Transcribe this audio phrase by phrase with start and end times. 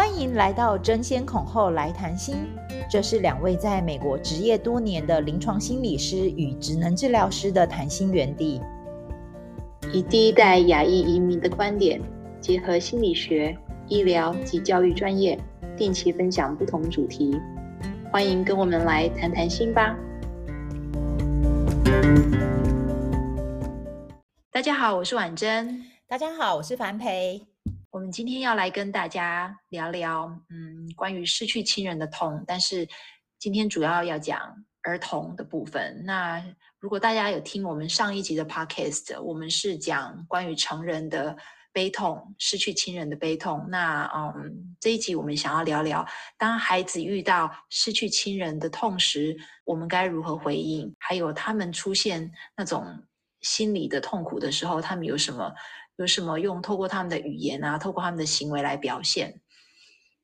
[0.00, 2.46] 欢迎来到争先恐后来谈心。
[2.90, 8.62] 这是两位在美国执业多年的临床心理师与职能治疗师的谈心园地，
[9.92, 12.00] 以第一代亚裔移民的观点，
[12.40, 13.54] 结合心理学、
[13.88, 15.38] 医疗及教育专业，
[15.76, 17.38] 定期分享不同主题。
[18.10, 19.94] 欢迎跟我们来谈谈心吧。
[24.50, 25.84] 大家好，我是婉珍。
[26.08, 27.49] 大家好，我是樊培。
[27.92, 32.44] 我们今天要来跟大家聊聊，嗯，关于失去亲人的痛。
[32.46, 32.86] 但是
[33.36, 36.00] 今天主要要讲儿童的部分。
[36.04, 36.40] 那
[36.78, 41.36] 如果大家有听我们上一集的 podcast，我们是讲关于成人的
[41.72, 43.66] 悲痛，失去亲人的悲痛。
[43.68, 46.06] 那嗯，这一集我们想要聊聊，
[46.38, 50.94] 当孩子遇到失去亲人的痛时，我们该如何回应？
[51.00, 52.86] 还有他们出现那种
[53.40, 55.52] 心理的痛苦的时候，他们有什么？
[56.00, 56.62] 有什么用？
[56.62, 59.38] 透过他们的语言啊，透过他们的行为来表现。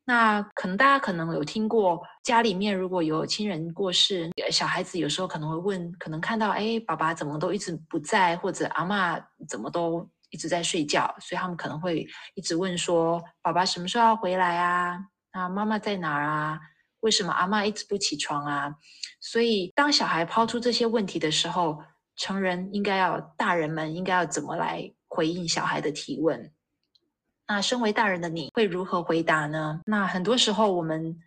[0.06, 14.98] 那可能大家可能有听过，家里面如果有亲人过世，小孩子有时候可能会问，可能看到哎，爸爸怎么都一直不在，或者阿嬷怎么都一直在睡觉，所以他们可能会一直问说，爸爸什么时候要回来啊？
[15.34, 16.58] 那妈妈在哪儿啊？
[17.00, 18.74] 为什么阿嬷一直不起床啊？
[19.20, 21.82] 所以当小孩抛出这些问题的时候，
[22.16, 24.90] 成人应该要，大人们应该要怎么来？
[25.16, 26.52] 回应小孩的提问，
[27.48, 29.80] 那身为大人的你会如何回答呢？
[29.86, 31.18] 那很多时候我们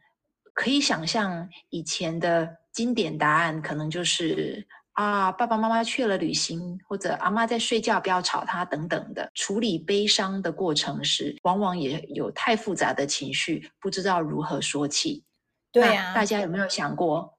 [0.53, 9.27] 可以想象以前的经典答案，可能就是啊，爸爸妈妈去了旅行，或者阿妈在睡觉，不要吵他等等的。
[9.33, 15.23] 处理悲伤的过程时，往往也有太复杂的情绪，不知道如何说起。
[15.71, 17.38] 对啊，大家有没有想过？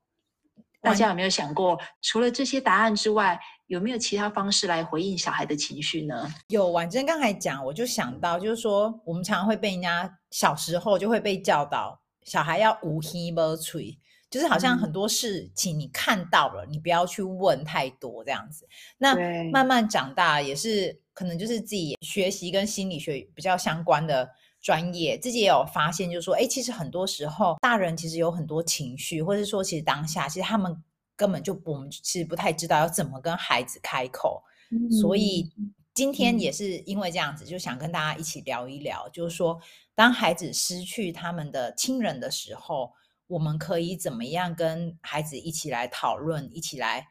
[0.80, 6.28] 大家有没有想过，除了这些答案之外，有没有其他方式来回应小孩的情绪呢？
[6.48, 18.66] 有，婉珍刚才讲，我就想到，就是说，我们常常会被人家小时候就会被教导，小孩要无耳无嘴，就是好像很多事情你看到了，嗯、你不要去问太多这样子。
[18.98, 19.14] 那
[19.50, 24.28] 慢慢长大，也是可能就是自己学习跟心理学比较相关的
[24.60, 30.82] 专业，自己也有发现，就是说，哎，其实很多时候大人其实有很多情绪，或者说，其实当下其实他们。
[31.16, 35.52] 根本就我们其实不太知道要怎么跟孩子开口，嗯、所以
[35.92, 39.60] 今天也是因为这样子，嗯、就想跟大家一起聊一聊，就是说，
[39.94, 42.90] 当孩子失去他们的亲人的时候，
[43.26, 47.06] 我们可以怎么样跟孩子一起来讨论，一起来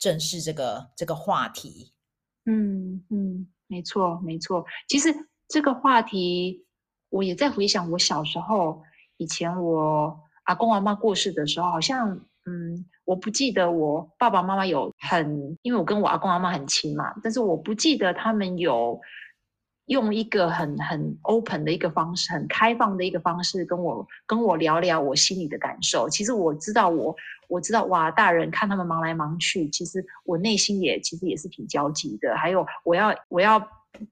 [0.00, 1.92] 正视这个这个话题。
[2.46, 4.64] 嗯嗯，没错没错。
[4.88, 5.14] 其实
[5.46, 6.63] 这个话题，
[7.14, 8.82] 我也在回想我小时候，
[9.18, 12.10] 以前我阿公阿妈过世的时候，好像
[12.46, 12.84] 嗯。
[13.06, 18.98] 我不记得我爸爸妈妈有很，因为我跟我阿公阿妈很亲嘛，但是我不记得他们有
[19.88, 26.08] 用一个很很 open 的一个方式，很开放的一个方式跟我跟我聊聊我心里的感受。
[26.08, 27.14] 其实我知道我
[27.46, 32.34] 我知道哇，大人看他们忙来忙去，其实我内心也其实也是挺焦急的。
[32.38, 33.62] 还有我要我要。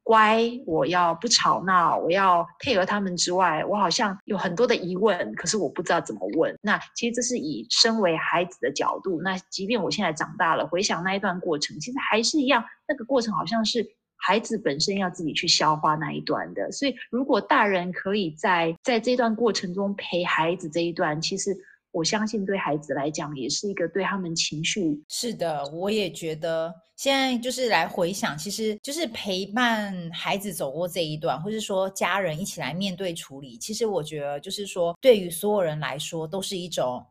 [0.03, 6.55] 乖，我要不吵闹，我要配合他们之外，我好像有很多的疑问，可是我不知道怎么问。
[6.63, 16.71] 那其实这是以身为孩子的角度，那即便我现在长大了，回想那一段过程，其实还是一样，那个过程好像是孩子本身要自己去消化那一段的。
[16.73, 21.57] 所以，如果大人可以在在这段过程中陪孩子这一段，其实。
[21.93, 25.01] 我相信对孩子来讲也是一个对他们情绪。
[25.09, 33.59] 是的，我也觉得现在就是来回想，其实就是陪伴孩子走过这一段，或是说家人一起来面对处理。
[33.59, 37.05] 其实我觉得就是说，对于所有人来说，都是一种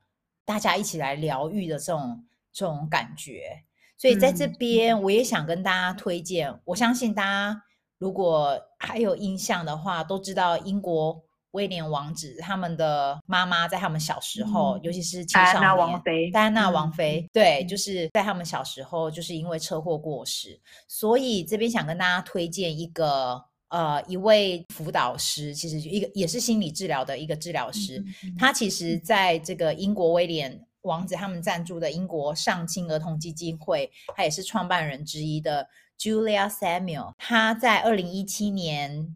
[0.44, 3.64] 大家一起来疗愈的这种这种感觉。
[3.97, 6.50] 所以在这边，我也想跟大家推荐。
[6.50, 7.64] 嗯，我相信大家
[8.00, 11.24] 如果还有印象的话，都知道英国。
[11.52, 20.60] 威廉王子他们的妈妈在他们小时候，嗯、尤其是青少年，戴安娜王妃，戴安娜王妃，对，就是在他们小时候，就是因为车祸过世。
[20.88, 28.02] 所以这边想跟大家推荐一个呃一位辅导师，其实一个也是心理治疗的一个治疗师。
[28.38, 35.68] 他其实在这个英国威廉王子他们赞助的英国上清儿童基金会，他也是创办人之一的
[36.00, 37.12] Julia Samuel。
[37.18, 39.14] 他在二零一七年。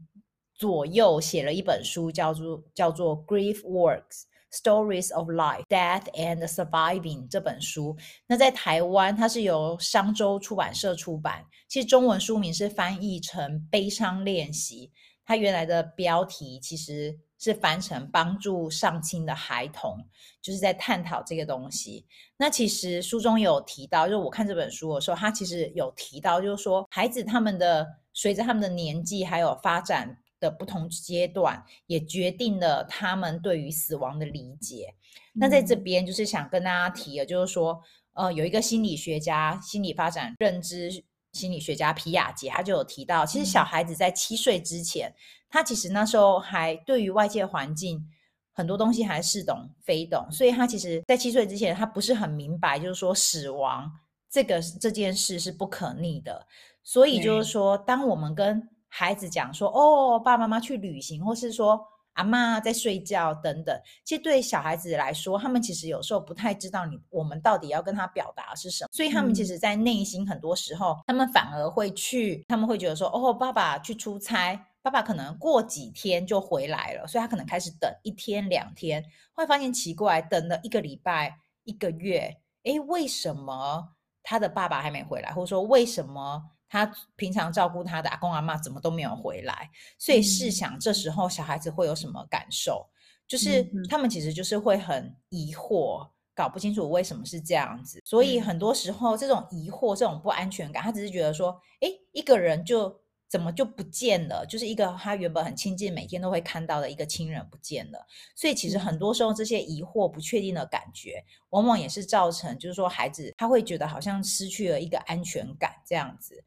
[0.57, 7.97] 左右写了一本书，叫做叫做《Grief Works: Stories of Life, Death and Surviving》这本书。
[8.25, 11.45] 那在台湾，它是由商周出版社出版。
[11.67, 14.87] 其实中文书名是翻译成《悲伤练习》，
[15.25, 19.97] 它原来的标题其实是翻成“帮助上亲的孩童”，
[20.41, 22.05] 就是在探讨这个东西。
[22.37, 30.17] 那其实书中有提到，就是我看这本书的时候，它其实有提到，就是说孩子他们的随着他们的年纪还有发展。
[30.45, 34.93] 的不同阶段，也决定了他们对于死亡的理解。
[35.33, 37.81] 那在这边就是想跟大家提的，就是说，
[38.13, 41.03] 呃，有一个心理学家、心理发展认知
[41.33, 45.13] 心理学家皮亚杰，他就有提到，其实小孩子在七岁之前，
[45.49, 48.07] 他其实那时候还对于外界环境
[48.53, 53.91] 很多东西还似懂非懂，所以他其实在七岁之前，他不是很明白，就是说死亡
[54.29, 56.47] 这个这件事是不可逆的。
[56.81, 61.85] 所以就是说，当我们跟孩子讲说，哦，爸爸妈妈去旅行，或是说。
[62.15, 79.03] 阿妈在睡觉等等，其实对小孩子来说，他们其实有时候不太知道你我们到底要跟他表达的是什么，所以他们其实，在内心很多时候，嗯、他们反而会去，他们会觉得说，哦，爸爸去出差，爸爸可能过几天就回来了，所以他可能开始等一天两天，
[79.33, 82.33] 会发现奇怪，等了一个礼拜一个月，
[82.63, 83.89] 诶，为什么
[84.23, 86.41] 他的爸爸还没回来，或者说为什么？
[86.67, 86.85] 他
[87.15, 92.87] 平常照顾他的阿公阿妈怎么都没有回来，所以试想这时候小孩子会有什么感受？
[93.27, 98.01] 就是他们其实就是会很疑惑，搞不清楚为什么是这样子。
[98.05, 103.04] 所以很多时候这种疑惑、这种不安全感，他只是觉得说，诶，一个人就。
[103.35, 104.45] 怎么就不见了？
[104.45, 107.99] 就是一个他原本很亲近、每天都会看到的一个亲人不见了。
[108.33, 116.41] 所以其实很多时候这些疑惑、不确定的感觉，往往也是造成，就是说孩子他会觉得好像失去了一个安全感这样子。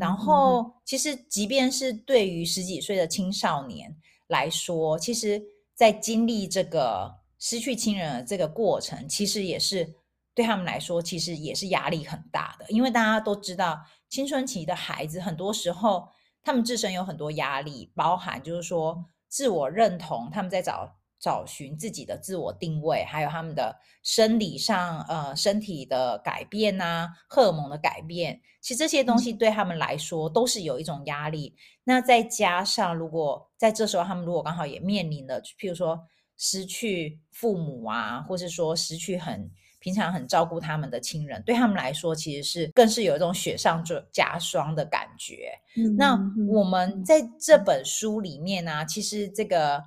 [0.00, 3.94] 然后其实即便是对于十几岁的青少年
[4.28, 5.42] 来说，其实
[5.74, 9.86] 在经历这个失去亲人的这个过程，其实也是
[10.34, 12.64] 对他们来说，其实也是压力很大的。
[12.70, 13.78] 因为大家都知道，
[14.08, 16.08] 青春期的孩子很多时候。
[16.42, 31.54] 他们自身有很多压力，包含就是说自我认同，他们在找找寻自己的自我定位，还有他们的生理上呃身体的改变啊，荷尔蒙的改变，其实这些东西对他们来说都是有一种压力。
[31.84, 36.00] 那再加上如果在这时候他们如果刚好也面临了，譬如说
[36.36, 39.50] 失去父母啊，或是说失去很。
[39.80, 45.50] 平常很照顾他们的亲人，对他们来说，其实是更是有一种雪上加霜的感觉。
[45.76, 46.16] 嗯、那
[46.48, 49.82] 我们在这本书里面呢、啊，其实这个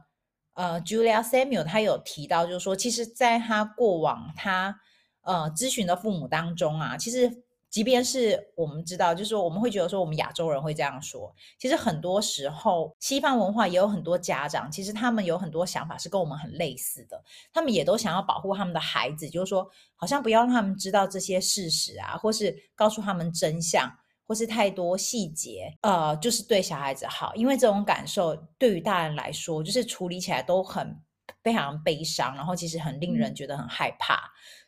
[0.56, 4.78] 呃，Julia Samuel 他有提到，就是说，其实在他过往他
[5.22, 7.44] 呃咨询的父母当中啊，其实。
[7.74, 17.20] 即便是我们知道，就是说我们会觉得说我们亚洲人会这样说，其实很多时候西方文化也有很多家长，其实他们有很多想法是跟我们很类似的，
[17.52, 23.92] 他们也都想要保护他们的孩子，就是说好像不要让他们知道这些事实啊，或是告诉他们真相，
[24.28, 30.96] 或是太多细节，呃，就是对小孩子好，因为这种感受对于大人来说，就是处理起来都很
[31.44, 34.16] 非常悲伤，然后其实很令人觉得很害怕，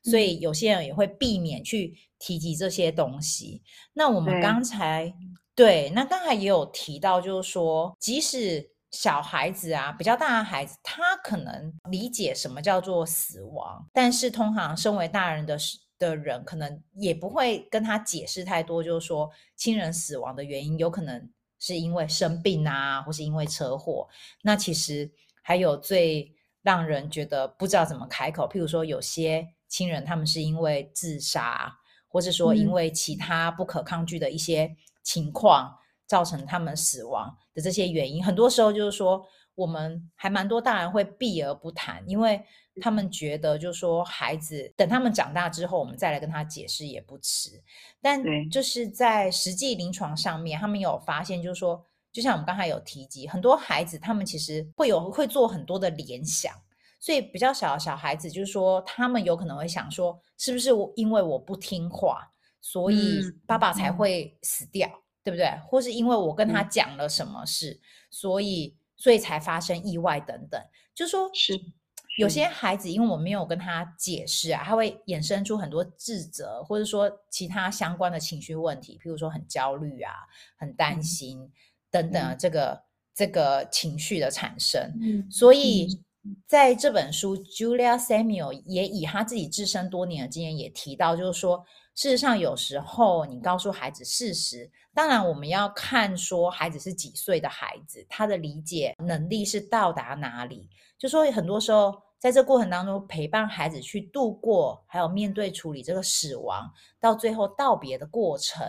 [0.04, 1.98] 嗯、所以有些人也会避免去。
[2.18, 3.62] 提及这些东西，
[3.94, 5.14] 那我们刚才
[5.54, 15.58] 对，对，那刚才也有提到，就是说，即使小孩子啊，比较大的孩子，他可能理解什么叫做死亡，但是通常身为大人的
[16.00, 21.30] 的人，可能也不会跟他解释太多，就是说亲人死亡的原因，有可能
[21.60, 24.08] 是因为生病啊，或是因为车祸。
[24.42, 25.12] 那其实
[25.44, 26.34] 还有最
[26.66, 31.74] 让人觉得不知道怎么开口，譬如说有些亲人他们是因为自杀。
[32.08, 34.74] 或是说，因为其他不可抗拒的一些
[35.04, 35.78] 情况
[36.08, 39.22] 造成他们死亡的这些原因，很多时候就是说，
[39.54, 42.42] 我们还蛮多大人会避而不谈，因为
[42.82, 47.62] 他们觉得就是说，孩子等他们长大之后，我们再来跟他解释也不迟。
[48.02, 56.54] 但就是在实际临床上面，他们有发现，就是说，就像我们刚才有提及，很多孩子他们其实会有会做很多的联想。
[56.98, 62.28] 所以比较小的小孩子，就是说，他们有可能会想说，是不是我因为我不听话，
[62.62, 65.48] 所以爸爸才会死掉，嗯、对不对？
[65.68, 70.60] 或是因为我跟他讲了什么事，嗯、所以所以才发生意外等等。
[70.96, 71.54] 就是说是
[72.18, 80.12] 有些孩子，因为我没有跟他解释啊，他会衍生出很多自责，或者说其他相关的情绪问题，譬如说很焦虑啊、
[80.58, 81.52] 很担心、嗯、
[82.04, 82.82] 等等，这个、嗯、
[83.14, 84.82] 这个情绪的产生。
[85.02, 85.88] 嗯，所以。
[85.94, 86.02] 嗯
[86.48, 100.68] 在这本书，Julia Samuel 也以他自己自身多年的经验也提到，就是说，事实上有时候你告诉孩子事实，当然我们要看说孩子是几岁的孩子，他的理解能力是到达哪里。
[100.98, 106.68] 就说很多时候在这过程当中，陪伴孩子去度过，还有面对处理这个死亡，
[107.00, 108.66] 到最后道别的过程。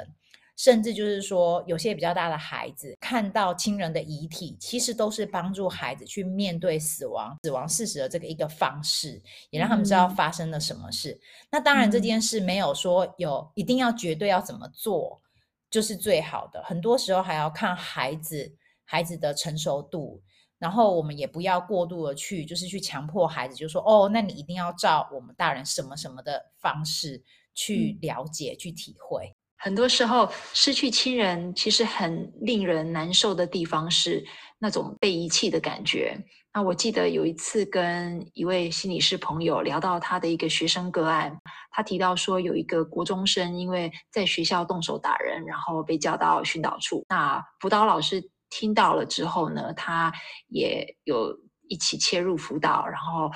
[0.57, 11.11] 甚至就是说，有些比较大的孩子看到亲人的遗体，其实都是帮助孩子去面对死亡、死亡事实的这个一个方式，也让他们知道发生了什么事。
[11.13, 11.21] 嗯、
[11.53, 15.21] 那当然，这件事没有说有一定要绝对要怎么做
[15.69, 20.23] 就是最好的，很多时候还要看孩子孩子的成熟度，
[20.59, 27.23] 然后我们也不要过度的去，就是去强迫孩子，就说哦，那你一定要照我们大人什么什么的方式
[27.53, 29.36] 去了解、嗯、去体会。
[29.59, 34.25] 很多时候失去亲人，其实很令人难受的地方是
[34.59, 36.17] 那种被遗弃的感觉。
[36.53, 41.37] 那我记得有一次跟一位心理师朋友聊到他的一个学生个案，
[41.71, 47.05] 他提到说有一个国中生因为在学校动手打人，然后被叫到训导处。
[47.09, 50.11] 那辅导老师听到了之后呢，他
[50.49, 51.37] 也有
[51.69, 53.31] 一起切入辅导，然后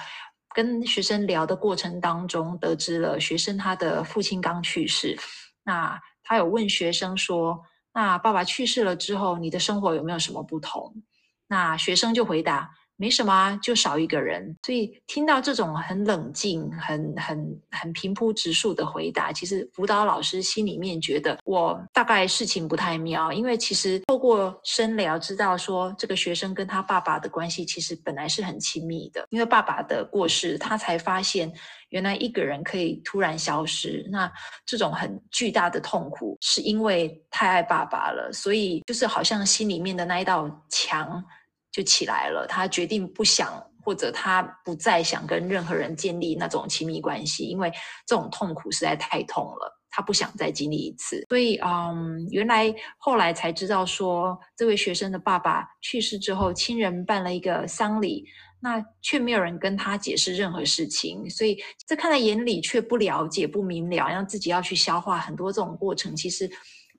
[0.55, 5.19] 跟学生聊的过程当中，得知了学生他的父亲刚去世。
[5.63, 11.03] 那他有问学生说：“那爸爸去世了之后，你的生活有没有什么不同？”
[11.49, 12.71] 那学生就回答。
[13.01, 14.55] 没什么啊，就少一个人。
[14.63, 31.51] 所以听到这种很冷静、很很很平铺直述的回答，其实辅导老师心里面觉得我大概事情不太妙，因为其实透过深聊知道说，这个学生跟他爸爸的关系其实本来是很亲密的，因为爸爸的过世，他才发现
[31.89, 34.07] 原来一个人可以突然消失。
[34.11, 34.31] 那
[34.67, 41.25] 这种很巨大的痛苦，是因为太爱爸爸了，所以就是好像心里面的那一道墙。
[41.73, 47.71] 就起来了，他决定不想，或者他不再想跟任何人建立那种亲密关系，因为
[48.07, 51.25] 这种痛苦实在太痛了，他不想再经历一次。
[51.29, 58.25] 所以，嗯，原来后来才知道说，这位学生的爸爸去世之后，亲人办了一个丧礼，
[58.61, 66.51] 那却没有人跟他解释任何事情，所以这看在眼里却不了解、不明了，让自己要去消化很多这种过程，其实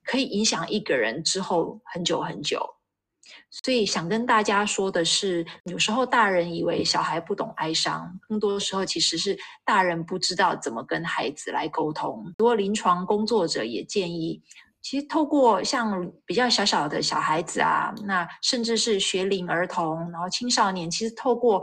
[0.02, 2.66] 可以影响一个人之后很久很久。
[3.52, 12.24] 所以想跟大家说的是，有时候大人以为小孩不懂哀伤，更多时候其实是大人不知道怎么跟孩子来沟通。
[12.24, 14.42] 很多临床工作者也建议，
[14.80, 21.62] 其实透过像比较小小的小孩子啊，那甚至是学龄儿童，然后青少年，其实透过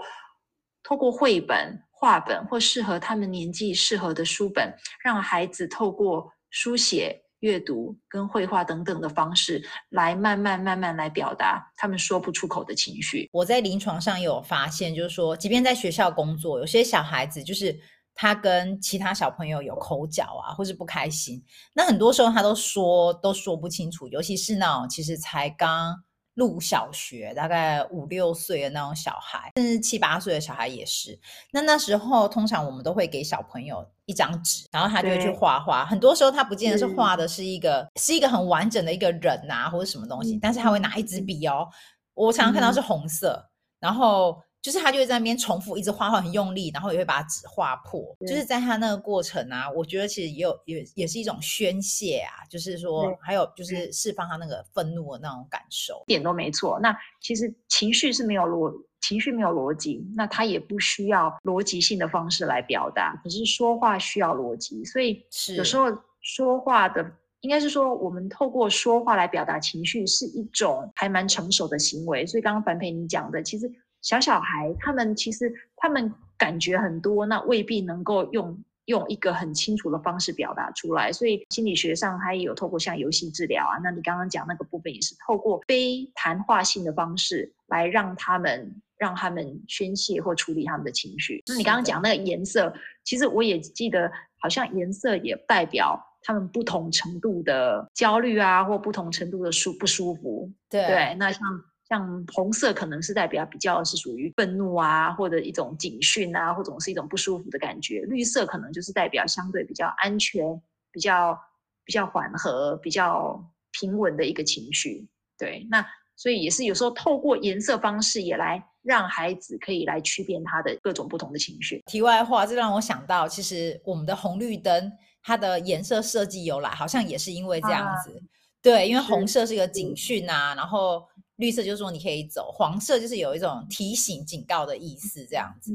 [0.83, 4.71] 透过绘本、画本或适合他们年纪适合的书本，
[5.03, 7.23] 让孩子透过书写。
[7.39, 13.29] 阅读跟绘画等等的方式，来慢慢慢慢来表达他们说不出口的情绪。
[13.31, 17.79] 我在临床上有发现，就是说，即便在学校工作，有些小孩子就是
[18.13, 21.43] 他跟其他小朋友有口角啊，或是不开心，
[21.73, 25.95] 那很多时候他都说都说不清楚，尤其是那其实才刚。
[26.39, 31.19] 入小学大概五六岁的那种小孩，甚至七八岁的小孩也是。
[31.51, 35.85] 那那时候通常我们都会给小朋友一张纸，然后他就会去画画。
[35.85, 41.67] 很多时候他不见得是画的是一个是一个很完整的一个人啊，或者什么东西，嗯、但是他会拿一支笔哦。
[42.13, 43.45] 我常常看到是红色，嗯、
[43.81, 44.41] 然后。
[44.61, 48.15] 就是他就会在那边重复，一直画画很用力，然后也会把纸画破。
[48.27, 56.77] 就是在他那个过程啊，我觉得其实也有也也是一种宣泄啊，就是说还有就是释放他那个愤怒的那种感受，一点都没错。
[56.81, 63.15] 那其实情绪是没有逻情绪没有逻辑，那他也不需要逻辑性的方式来表达。
[63.23, 65.85] 可是说话需要逻辑，所以是有时候
[66.19, 72.25] 说话的应该是说，我们透过说话来表达情绪是一种还蛮成熟的行为。
[72.25, 73.71] 所以刚刚樊培你讲的，其实。
[74.01, 81.11] 小小孩，他们其实他们感觉很多，那未必能够用用一个很清楚的方式表达出来。
[81.11, 91.43] 所以心理学上，他也有透过像游戏治疗啊，那你刚刚讲那个部分也是透过非谈话性的方式来让他们让他们宣泄或处理他们的情绪。
[91.45, 100.49] 那你刚刚讲那个颜色，其实我也记得，好像颜色也代表他们不同程度的焦虑啊，或不同程度的舒不舒服。
[100.69, 101.41] 对对，那像。
[101.89, 108.01] 像红色可能是代表比较是属于愤怒啊，或者一种警讯啊，或者是一种不舒服的感觉。
[108.01, 111.35] 绿色可能就是代表相对比较安全、比较
[111.83, 115.07] 比较缓和、比较平稳的一个情绪。
[115.35, 115.83] 对，那
[116.15, 121.81] 所以也是有时候透过颜色方式也来让孩子可以来区辨他的各种不同的情绪。
[121.87, 124.91] 题外话，这让我想到，其实我们的红绿灯
[125.23, 128.11] 它的颜色设计由来，好像也是因为这样子。
[128.11, 128.21] 啊、
[128.61, 131.03] 对，因为红色是一个警讯啊，然后。
[131.39, 135.73] 绿色就是说你可以走，黄色就是有一种提醒、警告的意思，这样子。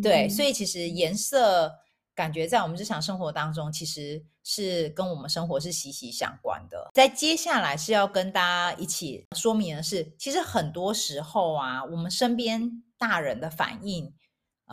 [0.00, 1.72] 对，所以其实颜色
[2.14, 6.90] 感觉在我们日常生活当中，其实是跟我们生活是息息相关的。
[6.94, 14.12] 在接下来是要跟大家一起说明的是，其实很多时候啊，我们身边大人的反应。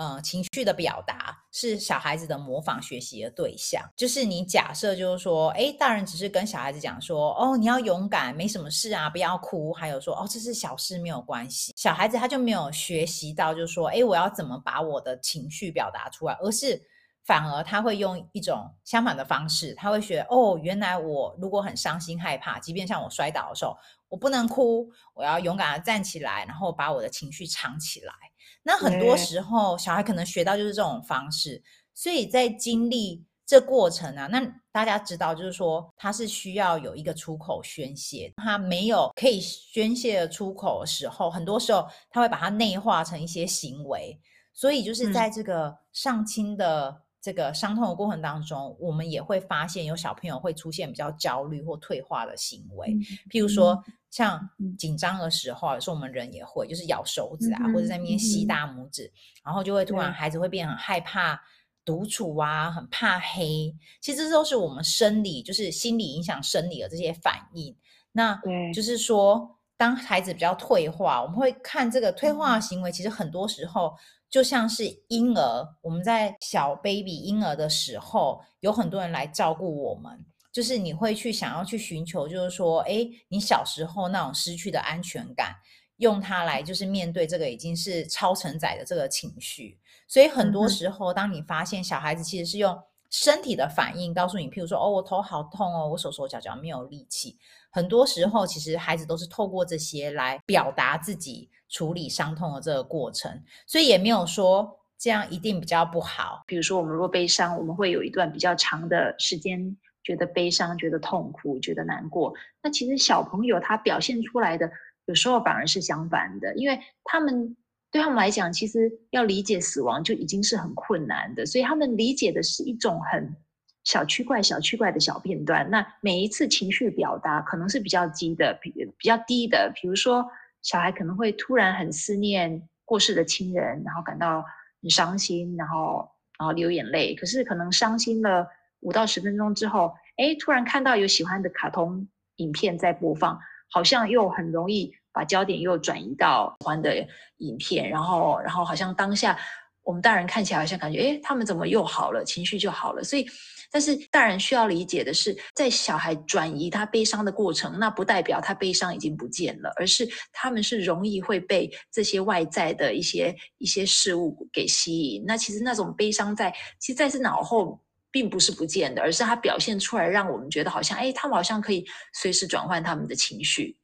[0.01, 3.83] 嗯，情绪的表达是小孩子的模仿学习的对象。
[3.97, 9.73] 就是你假设，就是说，诶，大人只是跟小孩子讲说，哦，你要勇敢，没什么事啊，不要哭。
[9.73, 11.73] 还有说，哦，这是小事，没有关系。
[11.75, 16.81] 小孩子他就没有学习到，就是说，诶，我要怎么把我的情绪表达出来，而是
[17.25, 23.75] 反而他会用一种相反的方式，他会学，哦，原来我如果很伤心害怕，即便像我摔倒的时候，
[24.07, 28.13] 我不能哭，我要勇敢的站起来，然后把我的情绪藏起来。
[28.63, 31.61] 那很多时候，小孩可能学到就是这种方式，
[31.93, 34.39] 所以在经历这过程啊，那
[34.71, 44.19] 大家知道，就是说他是需要有一个出口宣泄，他没有可以宣泄的出口的时候，很多时候他会把它内化成一些行为，
[44.53, 52.99] 所以就是在这个上亲的这个伤痛的过程当中，嗯、我们也会发现有小朋友会出现比较焦虑或退化的行为，嗯、
[53.31, 53.81] 譬如说。
[54.11, 59.13] 像紧张的时候，有时候我们人也会，就是咬手指啊，嗯、或者在那边吸大拇指，嗯、
[59.45, 61.39] 然后就会突然孩子会变很害怕
[61.85, 63.75] 独处啊，很怕黑。
[64.01, 67.75] 其实这都是我们生理，就是心理影响生理的这些反应。
[68.11, 68.39] 那
[68.73, 73.95] 就是说，当孩子比较退化，我们会看这个退化的行为，其实很多时候
[74.29, 80.25] 就像是婴儿，我们在小 baby 婴儿的时候，有很多人来照顾我们。
[80.51, 85.55] 就是你会去想要去寻求，就是说，哎，你小时候那种失去的安全感，
[85.97, 89.77] 用它来就是面对这个已经是超承载的这个情绪。
[90.07, 92.75] 所以很多时候，当你发现小孩子其实是用
[93.11, 97.37] 身体的反应告诉你，譬如说，哦，我头好痛哦，我手手脚脚没有力气。
[97.69, 103.43] 很多时候，其实孩子都是透过这些来表达自己处理伤痛的这个过程。
[103.67, 106.43] 所以也没有说这样一定比较不好。
[106.47, 109.77] 比如说，我们若悲伤，我们会有一段比较长的时间。
[110.03, 112.33] 觉得悲伤，觉得痛苦，觉得难过。
[112.63, 114.71] 那其实小朋友他表现出来的，
[115.05, 117.55] 有时候反而是相反的，因为他们
[117.91, 123.35] 对他们来讲，其实要理解死亡就已经是很困难的，所以他们理解的是一种很
[123.83, 125.69] 小区块、小区块的小片段。
[125.69, 129.71] 那每一次情绪表达可能是比较低的，比比较低的。
[129.75, 130.25] 比如说，
[130.61, 134.43] 小孩可能会突然很思念过世的亲人，然后感到
[134.81, 137.15] 很伤心，然后然后流眼泪。
[137.15, 138.47] 可是可能伤心了。
[138.81, 142.07] 五到十分钟之后，哎，突然看到有喜欢的卡通
[142.37, 143.37] 影片在播放，
[143.69, 147.05] 好像又很容易把焦点又转移到喜欢的
[147.37, 149.37] 影片，然后，然后好像当下
[149.83, 153.03] 我们大人看起来好像感觉，哎，他们怎么又好了，情绪就好了。
[153.03, 153.25] 所以，
[153.71, 165.23] 但是大人需要理解的是，在小孩转移他悲伤的过程，那不代表他悲伤已经不见了，而是他们是容易会被这些外在的一些一些事物给吸引。
[165.27, 167.79] 那其实那种悲伤在，其实在是脑后。
[168.11, 173.77] 并不是不见的，而是它表现出来，让我们觉得好像，哎，他们好像可以随时转换他们的情绪。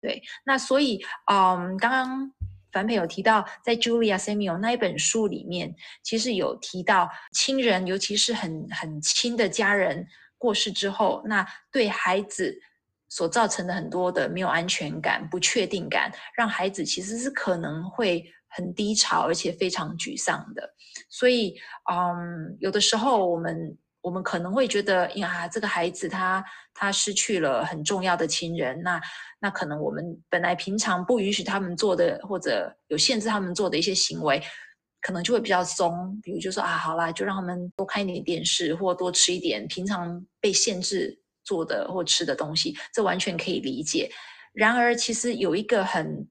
[0.00, 2.32] 对，那所以，嗯，刚刚
[2.72, 10.06] 樊培有提到，在 Julia Samuel 那一本书里面，其实有提到亲人，尤其是很很亲的家人
[10.38, 12.58] 过世之后，那对孩子
[13.08, 18.24] 所造成的很多的没有安全感、不确定感，让孩子其实是可能会。
[18.50, 20.74] 很低潮，而且非常沮丧的，
[21.08, 21.56] 所以，
[21.90, 29.00] 嗯，有的时候我们我们可能会觉得，呀，这个孩子他他失去了很重要的亲人，那
[29.40, 34.42] 那可能我们本来平常不允许他们做的，或者有限制他们做的一些行为，
[35.00, 44.10] 可能就会比较松，比如就说啊，好啦，就让他们多看一点电视，或多吃一点平常被限制做的或吃的东西，这完全可以理解。
[44.52, 46.28] 然而，其实有一个很。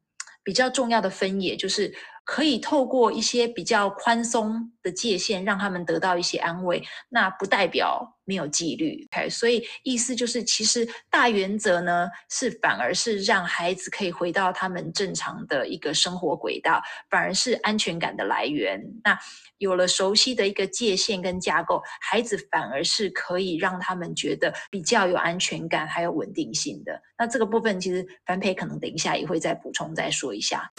[0.49, 1.93] 比较重要的分野就是
[2.29, 6.79] 可以透过一些比较宽松的界限，让他们得到一些安慰。
[7.09, 18.79] 那不代表没有纪律 OK，所以意思就是，其实大原则呢是反而是让孩子可以回到他们正常的一个生活轨道，反而是安全感的来源。
[19.03, 19.17] 那
[19.57, 27.01] 有了熟悉的一个界限跟架构，孩子反而是可以让他们觉得比较有安全感，还有稳定性的。
[27.17, 30.71] 那这个部分其实樊培可能等一下也会再补充再说一下。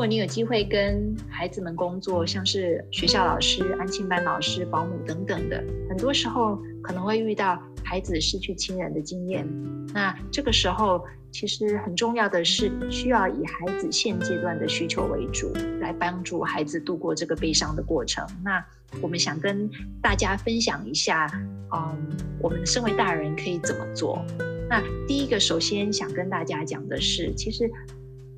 [0.00, 9.46] 如果你有机会跟孩子们工作，像是学校老师、安亲班老师、保姆等等的，很多时候可能会遇到孩子失去亲人的经验。
[9.92, 18.26] 那这个时候，其实很重要的是需要以孩子现阶段的需求为主，来帮助孩子度过这个悲伤的过程。
[18.42, 18.64] 那
[19.02, 19.68] 我们想跟
[20.00, 21.30] 大家分享一下，
[21.74, 22.08] 嗯，
[22.40, 24.24] 我们身为大人可以怎么做？
[24.66, 27.70] 那第一个，首先想跟大家讲的是，其实。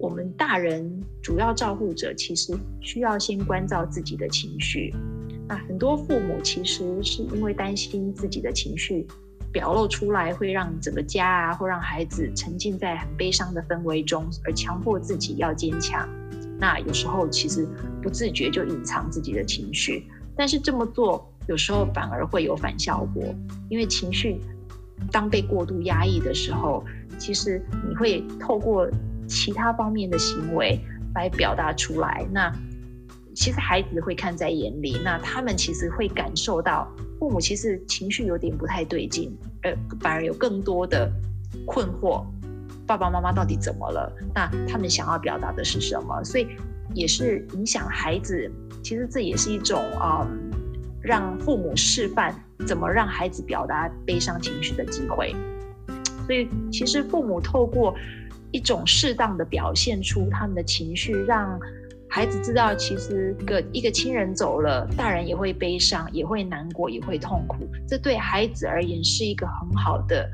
[0.03, 4.93] 我们大人主要照顾者其实需要先关照自己的情绪。
[5.49, 9.07] 那很多父母其实是因为担心自己的情绪
[9.53, 16.09] 表露出来，会让整个家啊，或让孩子沉浸在很悲伤的氛围中，而强迫自己要坚强。
[16.59, 17.65] 那有时候其实
[18.03, 20.05] 不自觉就隐藏自己的情绪，
[20.37, 23.23] 但是这么做有时候反而会有反效果，
[23.69, 24.41] 因为情绪
[25.13, 26.85] 当被过度压抑的时候，
[27.19, 28.89] 其实你会透过
[29.29, 30.79] 其他方面的行为
[31.15, 32.53] 来表达出来，那
[33.35, 36.87] 其实孩子会看在眼里，那他们其实会感受到
[37.19, 41.11] 父母其实情绪有点不太对劲，呃，反而有更多的
[41.67, 42.25] 困惑，
[42.87, 44.13] 爸爸妈妈到底怎么了？
[44.35, 46.23] 那他们想要表达的是什么？
[46.23, 46.47] 所以
[46.95, 48.51] 也是影响孩子，
[48.83, 50.27] 其实这也是一种啊、
[51.01, 52.35] 让父母示范
[52.67, 55.35] 怎么让孩子表达悲伤情绪的机会。
[56.27, 57.95] 所以其实父母透过
[58.53, 61.59] 一种适当的表现出他们的情绪，让
[62.09, 67.67] 孩子知道，其实个一个亲人走了，大人也会悲伤，也会难过，也会痛苦。
[67.89, 70.29] 这对孩子而言是一个很好的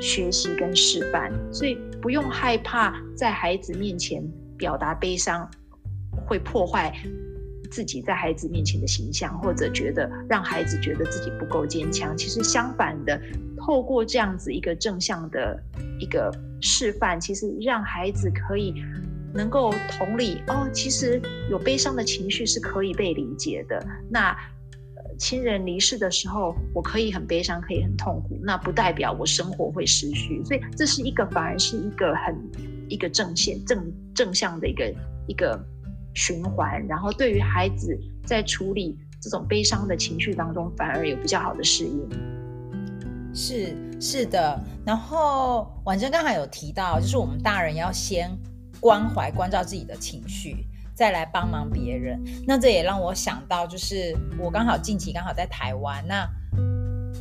[0.00, 4.22] 学习跟示范，所以不用害怕在孩子面前
[4.56, 5.50] 表达悲伤，
[6.24, 6.94] 会破坏
[7.74, 12.16] 自己在孩子面前的形象，或者觉得让孩子觉得自己不够坚强。
[12.16, 13.20] 其实相反的，
[13.56, 15.60] 透过这样子一个正向的
[15.98, 18.72] 一个示范，其实让孩子可以。
[19.36, 23.84] 能够同理哦，其实有悲伤的情绪是可以被理解的。
[24.08, 24.32] 那，
[25.18, 30.40] 亲人离世的时候，我可以很悲伤，可以很痛苦，那不代表我生活会失去。
[30.44, 32.36] 所以这是一个反而是一个很
[32.88, 34.94] 一个正线正正向的一个
[35.26, 35.60] 一个
[36.14, 36.84] 循环。
[36.86, 42.08] 然后对于孩子在处理这种悲伤的情绪当中，反而有比较好的适应。
[43.34, 44.58] 是是的。
[44.86, 48.30] 然后婉珍刚才有提到，就是我们大人要先。
[48.80, 52.22] 关怀、关照自己的情绪，再来帮忙别人。
[52.46, 56.28] 那这也让我想到，就是我刚好近期刚好在台湾，那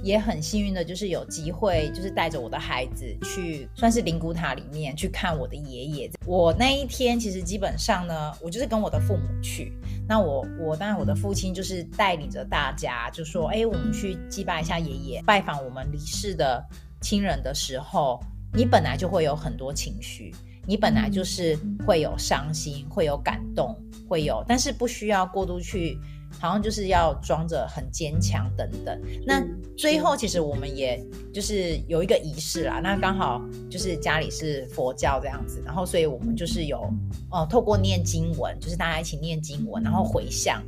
[0.04, 6.12] 也很幸运的，就是有机会，就是带着我的孩子去，算是灵骨塔里面去看我的爷爷。
[6.26, 9.72] 我那一天其实基本上呢，我就是跟我的父母去。
[10.08, 16.62] 那我我当然我的父亲就是带领着大家，就说：“哎，我们去祭拜一下爷爷，拜访我们离世的
[17.02, 18.20] 亲人的时候，
[18.54, 20.36] 你本来就会有很多情绪。”
[20.66, 26.00] 你本来就是会有伤心，会有感动，会有，但是不需要过度去，
[26.40, 29.02] 好像就是要装着很坚强等等。
[29.26, 29.44] 那
[29.78, 36.90] 最后其实我们也就是有一个仪式啦，那刚好就是家里是佛教这样子，然后所以我们就是有
[37.32, 40.64] 哦，透过念经文，就是大家一起念经文，然后回向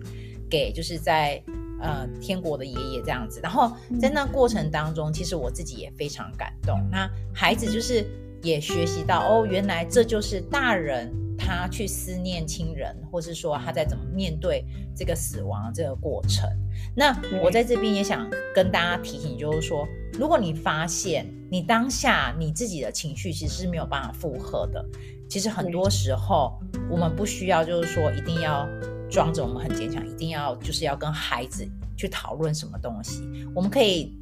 [0.50, 1.42] 给就是在
[1.82, 3.40] 呃天国的爷爷这样子。
[3.44, 6.80] 然后在那过程当中，其实我自己也非常感动。
[6.92, 8.06] 那孩子就是。
[8.44, 16.50] 也学习到哦，原来这就是大人他去思念亲人，或是说他在怎么面对这个死亡这个过程。
[16.96, 24.84] 那我在这边也想跟大家提醒，就是说，如果你发现你当下你自己的情绪其实是没有办法负荷的，
[25.30, 26.58] 其实很多时候
[26.90, 28.68] 我们不需要就是说一定要
[29.10, 31.68] 装着我们很坚强，一定要就是要跟孩子
[31.98, 34.14] 去讨论什么东西，我们可以。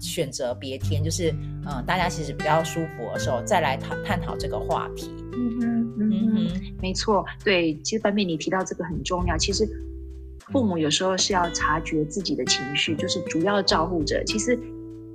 [0.00, 1.30] 选择别天，就是
[1.64, 5.14] 嗯、呃，大家其实比较舒服的时候，再来讨探讨这个话题。
[5.32, 5.71] 嗯哼，
[6.32, 6.48] 嗯，
[6.80, 9.36] 没错，对，其实范妹你提到这个很重要。
[9.36, 9.68] 其实
[10.50, 14.22] 父母有时候是要察觉自己的情绪，就是主要照顾者。
[14.24, 14.58] 其实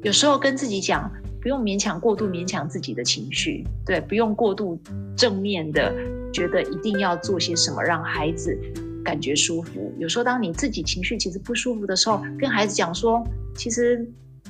[0.04, 4.80] 有时候跟自己讲，不用勉强过度勉强自己的情绪，对，不用过度
[5.16, 5.94] 正面的
[6.34, 8.58] 觉得一定要做些什么让孩子
[9.04, 9.94] 感觉舒服。
[9.98, 13.24] 有时候当你自己情绪其实不舒服的时候，跟孩子讲说，
[13.56, 14.08] 其实。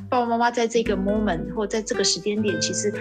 [0.09, 2.93] 爸爸妈妈在这个 moment 或者在这个时间点，其实，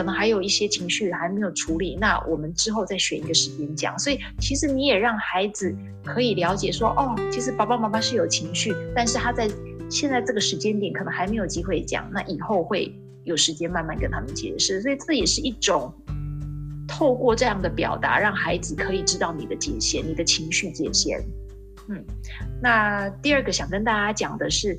[0.00, 1.94] 可能还有一些情绪还没有处理。
[2.00, 3.98] 那我们之后再选一个时间讲。
[3.98, 9.46] 所以，其实你也让孩子可以了解说，哦，其实爸爸妈妈是有情绪，但是他在
[9.90, 12.10] 现在这个时间点可能还没有机会讲。
[12.10, 12.90] 那以后会
[13.24, 14.80] 有时间慢慢跟他们解释。
[14.80, 15.92] 所以，这也是一种
[16.88, 21.22] 透过这样的表达，让孩子可以知道你的界限，你的情绪界限。
[21.90, 22.02] 嗯，
[22.62, 24.78] 那第二个想跟大家讲的是。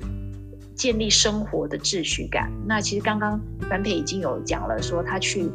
[0.82, 2.50] 建立生活的秩序感。
[2.66, 3.40] 那其实刚刚
[3.70, 5.48] 范佩已经有讲了，说他去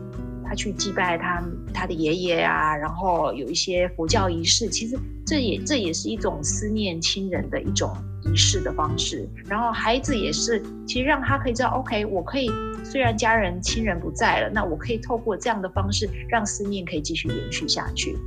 [0.45, 4.69] 他去祭拜他他的爷爷啊，然后有一些佛教仪式。
[4.69, 9.27] 其实这也这也是一种思念亲人的一种仪式的方式。
[9.49, 12.49] 然后孩子也是，其实让他可以知道，OK，我可以
[12.85, 18.17] 虽然家人亲人不在了，那我可以透过这样的方式，让思念可以继续延续下去。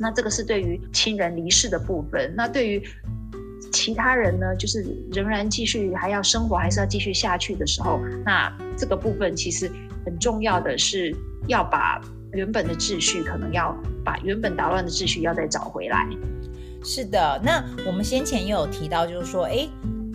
[0.00, 2.32] 那这个是对于亲人离世的部分。
[2.34, 2.82] 那对于
[3.74, 9.68] 其他人呢，就是仍然继续还要生活，还是要继续下去的时候，那这个部分其实
[10.06, 11.12] 很重要的是
[11.48, 12.00] 要把
[12.32, 16.08] 原本的秩序，可能要把原本打乱的秩序要再找回来。
[16.84, 19.68] 是的，那我们先前也有提到，就是说，哎，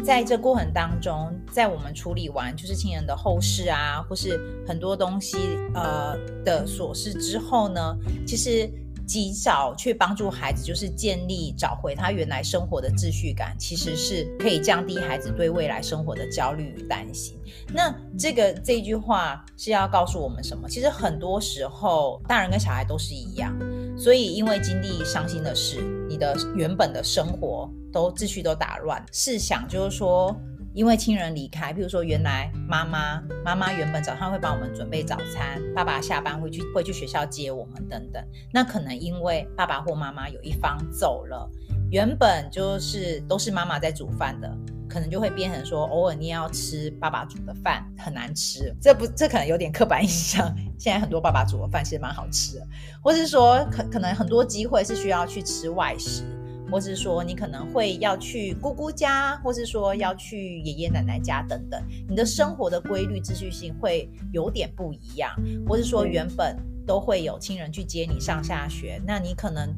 [0.04, 5.38] 在这过程当中，在我们处理完就是亲人的后事啊，或是很多东西
[5.74, 7.95] 呃的琐事之后呢，
[8.26, 8.69] 其实。
[9.10, 17.36] 及早去帮助孩子，就是建立找回他原来生活的秩序感，其实是可以降低孩子对未来生活的焦虑与担心。
[17.74, 20.69] 那这个这句话是要告诉我们什么？
[20.69, 23.52] 其实很多时候，大人跟小孩都是一样，
[23.98, 29.04] 所以因为经历伤心的事，你的原本的生活都秩序都打乱。
[29.12, 30.39] 试想就是说。
[30.80, 38.26] 因为亲人离开，譬如说原来妈妈妈妈原本早上会帮我们准备早餐，爸爸下班会去会去学校接我们等等。
[38.54, 41.52] 那可能因为爸爸或妈妈有一方走了，
[41.92, 44.50] 原本就是都是妈妈在煮饭的，
[44.88, 48.74] 可能就会变成说偶尔你也要吃爸爸煮的饭，很难吃。
[48.80, 50.50] 这不这可能有点刻板印象。
[50.78, 52.65] 现在很多爸爸煮的饭其实蛮好吃的，
[53.04, 56.24] 或是说可可能很多机会是需要去吃外食。
[56.71, 65.32] 或是说你可能会要去姑姑家，或是说要去爷爷奶奶家等等，你的生活的规律秩序性会有点不一样。
[65.67, 69.73] 或是说原本都会有亲人去接你上下学，那你可能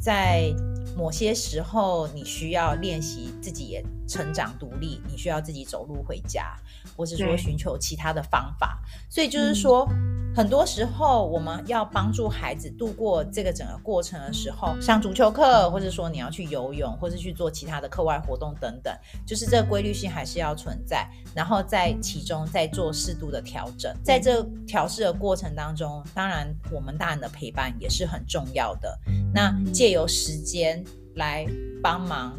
[0.00, 0.52] 在
[0.96, 6.56] 某些时候你需要练习自己也成长独立，你需要自己走路回家，
[6.96, 8.80] 或是说寻求其他的方法。
[9.08, 9.88] 所以就是说。
[10.36, 23.96] 很多时候，我们要帮助孩子度过这个整个过程的时候，上足球课，或者说你要去游泳，或者去做其他的课外活动等等，就是这个规律性还是要存在，然后在其中再做适度的调整。
[24.04, 28.98] 在这调试的过程当中，当然我们大人的陪伴也是很重要的。
[29.32, 31.46] 那借由时间来
[31.82, 32.38] 帮忙，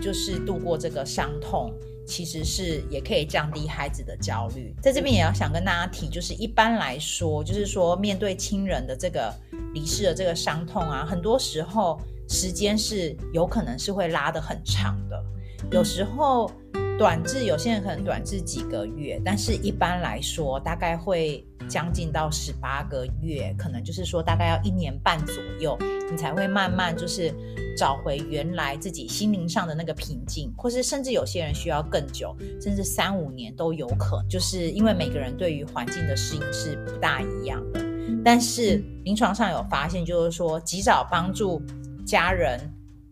[0.00, 1.72] 就是度过这个伤痛。
[2.06, 9.32] 其实是也可以降低孩子的焦虑，在这边也要想跟大家提，就是一般来说，就是说面对亲人的这个
[9.74, 15.24] 离世的这个伤痛啊，很多时候时间是有可能是会拉得很长的，
[15.70, 16.50] 有时候
[16.98, 25.78] 短至有些人可能短至几个月，但是一般来说大概会将近到十八个月，可能就是说大概要一年半左右，
[26.10, 27.32] 你才会慢慢就是。
[27.78, 37.80] 找回原来自己心灵上的那个平静，或是甚至有些人需要更久，甚至三五年都有可能，就是因为每个人对于环境的适应是不大一样的。
[38.22, 41.62] 但是临床上有发现，就是说及早帮助
[42.04, 42.60] 家人，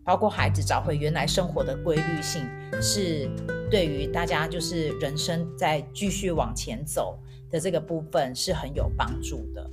[0.03, 2.47] 包括孩子找回原来生活的规律性，
[2.79, 3.27] 是
[3.71, 7.17] 对于大家就是人生在继续往前走
[7.49, 9.69] 的这个部分是很有帮助的。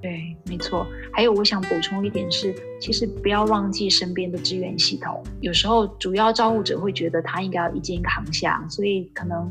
[0.00, 0.86] 对，没错。
[1.12, 5.20] 还有，我想补充一点是，其实不要忘记身边的支援系统。
[5.40, 9.50] 有时候，主要照顾者会觉得他应该要一肩扛下，所以可能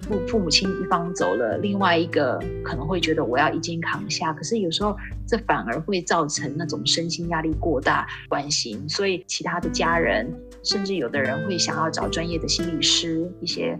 [0.00, 4.32] 父父母亲一方走了，另外一个可能会觉得我要一肩扛下。
[4.32, 4.96] 可是有时候，
[5.28, 8.88] 这反而会造成那种身心压力过大，关心。
[8.88, 10.28] 所以，其他的家人，
[10.64, 13.78] 甚至有的人会想要找专业的心理师，一些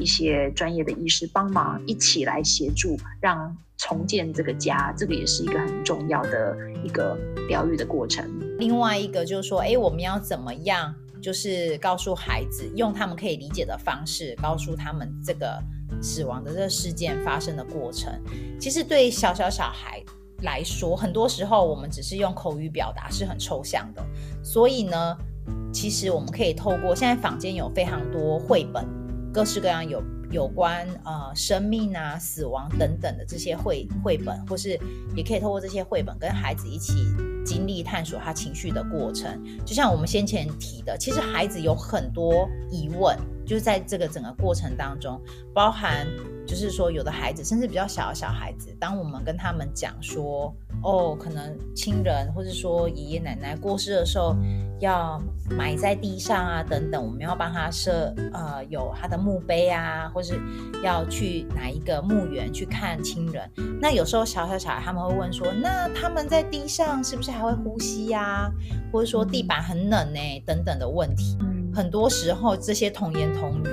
[0.00, 3.56] 一些专业的医师帮忙，一起来协助，让。
[3.82, 7.16] 重建这个家，这个也是一个很重要的一个
[7.48, 8.30] 疗愈的过程。
[8.58, 10.94] 另外一个就是说，哎，我们要怎么样？
[11.22, 15.58] 就是告诉孩子，用他们可以理解的方式，告诉他们这个
[16.02, 18.12] 死亡的这个事件发生的过程。
[18.60, 20.04] 其实对小小小孩
[20.42, 24.04] 来说，很多时候我们只是用口语表达是很抽象的。
[24.44, 25.16] 所以呢，
[25.72, 28.86] 其实我们可以透过现在坊间有非常多绘本，
[29.32, 30.02] 各式各样有。
[30.30, 34.78] 有关呃生命啊、死亡等等的这些绘绘本，或是
[35.16, 37.04] 也可以透过这些绘本跟孩子一起
[37.44, 39.44] 经历探索他情绪的过程。
[39.66, 45.20] 就像我们先前提的，其实孩子有很多疑问，就是在这个整个过程当中，
[45.52, 46.06] 包含
[46.46, 54.36] 就是说有的孩子甚至比较小的小孩子，当我们跟他们讲说，哦，可能亲人或者说爷爷奶奶过世的时候。
[54.80, 60.40] 要埋在地上啊，等等，我们要帮他设呃有他的墓碑啊，或是
[60.82, 63.46] 要去哪一个墓园去看亲人。
[63.78, 68.50] 那有时候小小小孩他们会问说，那他们在地上是不是还会呼吸呀、啊？
[68.90, 70.42] 或者说地板很冷呢、欸？
[70.46, 71.36] 等等的问题。
[71.74, 73.68] 很多时候这些童言童语。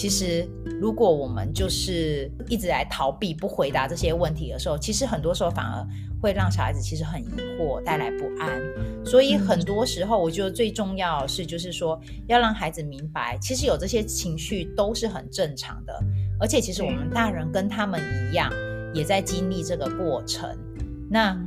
[0.00, 0.48] 其实，
[0.80, 5.86] 如果我们就是一直来逃避不回答这些问题的时候，其实很多时候反而
[6.22, 7.26] 会让小孩子其实很疑
[7.58, 8.62] 惑，带来不安。
[9.04, 15.92] 所以很多时候，我觉得最重要的是，就是说要让孩子明白，其实有这些情绪都是很正常的，
[16.40, 18.50] 而且其实我们大人跟他们一样，
[18.94, 20.48] 也在经历这个过程。
[21.10, 21.38] 那。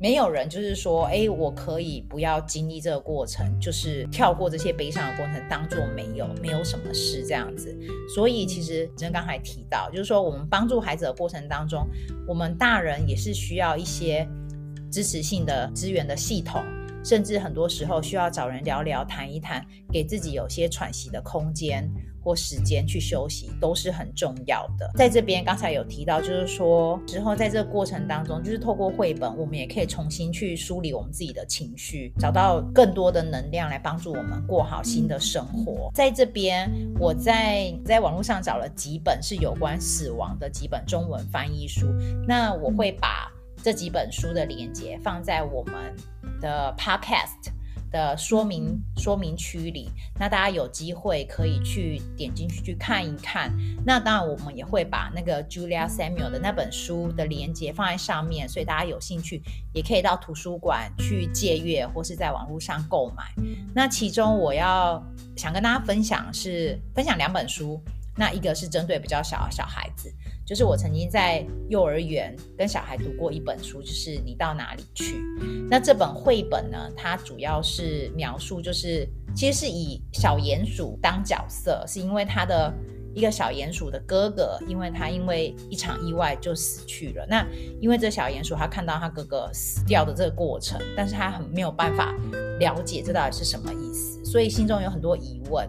[0.00, 7.76] 没有人就是说，哎，我可以不要经历这个过程，就是跳过这些悲伤的过程，当做没有，没有什么事这样子。
[8.14, 11.84] 所以其实，真刚才提到，就是说我们帮助孩子的过程当中，
[12.28, 14.24] 我们大人也是需要一些
[14.90, 16.62] 支持性的资源的系统，
[17.08, 21.90] 甚至很多时候需要找人聊聊、谈一谈，给自己有些喘息的空间。
[22.20, 24.90] 或时间去休息都是很重要的。
[24.96, 35.90] 在这边刚才有提到，就是说之后在这个过程当中，就是透过绘本，我们也可以重新去梳理我们自己的情绪，找到更多的能量来帮助我们过好新的生活。
[35.94, 41.86] 在这边，我在在网络上找了几本是有关死亡的几本中文翻译书，
[42.26, 45.94] 那我会把这几本书的连接放在我们
[46.40, 47.52] 的 Podcast
[47.90, 53.50] 的说明说明区里，那大家有机会可以去点进去去看一看。
[53.84, 63.24] 那当然，我们也会把那个 Julia Samuel 的那本书的连接放在上面，所以大家有兴趣也可以到图书馆去借阅，或是在网络上购买。
[63.74, 65.02] 那其中我要
[65.34, 67.82] 想跟大家分享是分享两本书，
[68.18, 70.12] 那一个是针对比较小的小孩子。
[70.44, 75.20] 就是我曾经在幼儿园跟小孩读过一本书，就是《你到哪里去》。
[75.70, 82.72] 那这本绘本呢，它主要是描述，就是其实是以小鼹鼠当角色，是因为他的
[83.14, 87.26] 一个小鼹鼠的哥哥，因为他因为一场意外就死去了。
[87.28, 87.46] 那
[87.78, 92.14] 因为这小鼹鼠他看到他哥哥死掉的这个过程，但是他很没有办法
[92.58, 95.68] 了解这到底是什么意思，所以心中有很多疑问，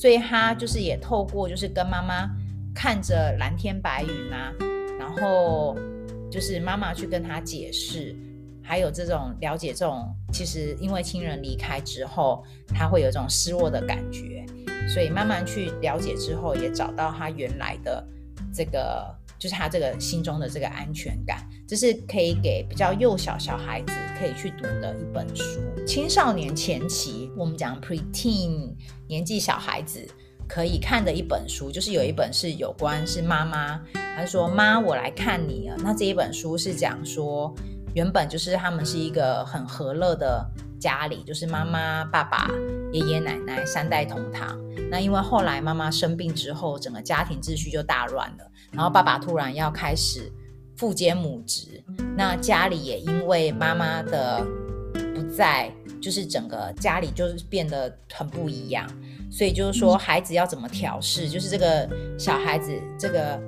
[0.00, 2.30] 所以他就是也透过就是跟妈妈。
[2.72, 4.54] 看着蓝天白云啊，
[4.98, 5.76] 然后
[6.30, 8.16] 就是妈妈去跟他解释，
[8.62, 14.46] 还有这种了解这种，其实因为亲人离开之后，他会有一种失落的感觉，
[14.88, 18.06] 所以慢慢去了解之后，也找到他原来的
[18.54, 25.60] 这个，就是他这个心中的这个安全感，这是可以给比较幼小小孩子可以去读的一本书。
[25.86, 28.74] 青少年前期，我们讲 preteen
[29.06, 30.04] 年纪小孩子。
[30.48, 33.80] 可以看的一本书，就是有一本是有关是妈妈，
[34.16, 35.76] 他说妈，我来看你了。
[35.78, 37.54] 那这一本书是讲说，
[37.94, 40.44] 原本就是他们是一个很和乐的
[40.80, 42.50] 家里，就是妈妈、爸爸、
[42.92, 44.58] 爷爷奶奶三代同堂。
[44.90, 50.32] 那因为后来妈妈生病之后，整个家庭秩序就大乱了，然后爸爸突然要开始
[50.80, 51.84] 父兼母职，
[52.16, 54.42] 那家里也因为妈妈的
[55.14, 58.88] 不在，就是整个家里就是变得很不一样。
[59.30, 61.28] 所以就是说，孩子要怎么调试？
[61.28, 61.86] 就是这个
[62.18, 63.38] 小孩子，这个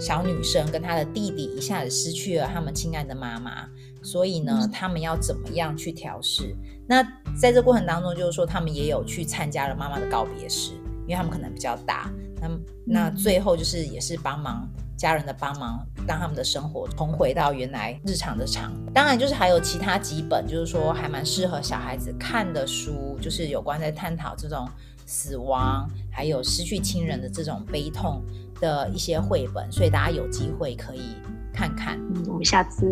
[0.00, 3.68] 小女生跟她的弟弟一下子失去了他们亲爱的妈妈，
[4.02, 6.56] 所以呢，他们要怎么样去调试？
[6.86, 7.02] 那
[7.38, 10.72] 在这过程当中，就是说他们也有去参加了妈妈的告别式，
[11.02, 12.10] 因为他们可能比较大。
[12.40, 12.50] 那
[12.86, 14.66] 那最后就是也是帮忙
[14.98, 18.70] 家人的帮忙，让他们的生活重回到原来日常的常。
[18.92, 24.68] 当然，就是还有其他几本，就是说还蛮适合小孩子看的书，就是有关在探讨这种。
[25.10, 28.22] 死亡，还有失去亲人的这种悲痛
[28.60, 31.16] 的一些绘本，所以大家有机会可以
[31.50, 31.98] 看看。
[32.14, 32.86] 嗯，我们下次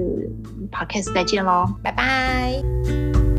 [0.72, 3.35] podcast 再见喽，拜拜。